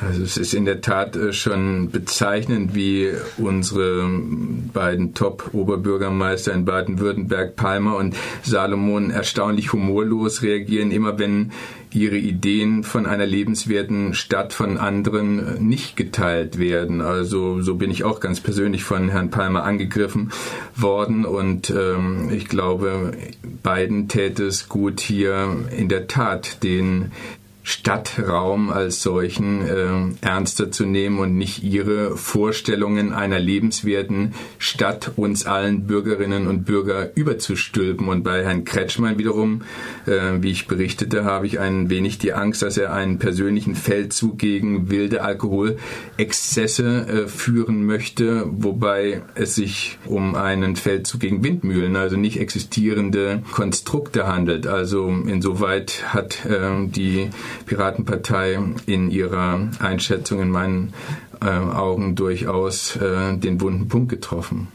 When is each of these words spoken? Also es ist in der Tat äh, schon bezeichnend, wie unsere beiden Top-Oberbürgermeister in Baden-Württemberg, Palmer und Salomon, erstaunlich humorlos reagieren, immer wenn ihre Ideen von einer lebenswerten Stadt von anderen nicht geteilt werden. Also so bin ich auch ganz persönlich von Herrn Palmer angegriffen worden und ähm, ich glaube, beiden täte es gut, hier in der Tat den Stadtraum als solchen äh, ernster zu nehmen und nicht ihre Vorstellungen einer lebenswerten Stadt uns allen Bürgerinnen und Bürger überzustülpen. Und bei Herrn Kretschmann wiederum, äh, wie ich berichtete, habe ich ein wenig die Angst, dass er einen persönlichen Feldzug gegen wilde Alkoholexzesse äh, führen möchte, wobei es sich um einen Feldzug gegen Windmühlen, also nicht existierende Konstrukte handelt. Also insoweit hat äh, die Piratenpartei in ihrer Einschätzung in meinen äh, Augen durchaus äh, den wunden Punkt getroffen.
Also 0.00 0.22
es 0.22 0.36
ist 0.36 0.54
in 0.54 0.64
der 0.64 0.80
Tat 0.80 1.16
äh, 1.16 1.32
schon 1.32 1.90
bezeichnend, 1.90 2.74
wie 2.74 3.10
unsere 3.38 4.08
beiden 4.72 5.14
Top-Oberbürgermeister 5.14 6.52
in 6.52 6.64
Baden-Württemberg, 6.64 7.56
Palmer 7.56 7.96
und 7.96 8.16
Salomon, 8.42 9.10
erstaunlich 9.10 9.72
humorlos 9.72 10.42
reagieren, 10.42 10.90
immer 10.90 11.18
wenn 11.18 11.52
ihre 11.92 12.16
Ideen 12.16 12.84
von 12.84 13.06
einer 13.06 13.26
lebenswerten 13.26 14.14
Stadt 14.14 14.52
von 14.52 14.78
anderen 14.78 15.66
nicht 15.66 15.96
geteilt 15.96 16.58
werden. 16.58 17.00
Also 17.00 17.60
so 17.62 17.74
bin 17.74 17.90
ich 17.90 18.04
auch 18.04 18.20
ganz 18.20 18.40
persönlich 18.40 18.84
von 18.84 19.08
Herrn 19.08 19.30
Palmer 19.30 19.64
angegriffen 19.64 20.30
worden 20.76 21.24
und 21.24 21.70
ähm, 21.70 22.30
ich 22.32 22.46
glaube, 22.46 23.12
beiden 23.62 24.08
täte 24.08 24.44
es 24.44 24.68
gut, 24.68 25.00
hier 25.00 25.66
in 25.76 25.88
der 25.88 26.06
Tat 26.06 26.62
den 26.62 27.10
Stadtraum 27.62 28.70
als 28.70 29.02
solchen 29.02 29.66
äh, 29.66 30.26
ernster 30.26 30.70
zu 30.70 30.86
nehmen 30.86 31.18
und 31.18 31.36
nicht 31.36 31.62
ihre 31.62 32.16
Vorstellungen 32.16 33.12
einer 33.12 33.38
lebenswerten 33.38 34.34
Stadt 34.58 35.12
uns 35.16 35.46
allen 35.46 35.86
Bürgerinnen 35.86 36.46
und 36.46 36.64
Bürger 36.64 37.14
überzustülpen. 37.14 38.08
Und 38.08 38.22
bei 38.22 38.42
Herrn 38.44 38.64
Kretschmann 38.64 39.18
wiederum, 39.18 39.62
äh, 40.06 40.40
wie 40.40 40.50
ich 40.50 40.68
berichtete, 40.68 41.24
habe 41.24 41.46
ich 41.46 41.60
ein 41.60 41.90
wenig 41.90 42.18
die 42.18 42.32
Angst, 42.32 42.62
dass 42.62 42.78
er 42.78 42.94
einen 42.94 43.18
persönlichen 43.18 43.74
Feldzug 43.74 44.38
gegen 44.38 44.90
wilde 44.90 45.22
Alkoholexzesse 45.22 46.86
äh, 46.86 47.28
führen 47.28 47.84
möchte, 47.84 48.46
wobei 48.50 49.22
es 49.34 49.54
sich 49.54 49.98
um 50.06 50.34
einen 50.34 50.76
Feldzug 50.76 51.20
gegen 51.20 51.44
Windmühlen, 51.44 51.96
also 51.96 52.16
nicht 52.16 52.40
existierende 52.40 53.42
Konstrukte 53.52 54.26
handelt. 54.26 54.66
Also 54.66 55.08
insoweit 55.08 56.04
hat 56.14 56.46
äh, 56.46 56.86
die 56.86 57.28
Piratenpartei 57.66 58.58
in 58.86 59.10
ihrer 59.10 59.68
Einschätzung 59.78 60.40
in 60.40 60.50
meinen 60.50 60.92
äh, 61.40 61.46
Augen 61.46 62.14
durchaus 62.16 62.96
äh, 62.96 63.36
den 63.36 63.60
wunden 63.60 63.88
Punkt 63.88 64.10
getroffen. 64.10 64.68